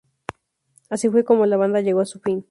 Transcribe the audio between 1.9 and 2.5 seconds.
a su fin.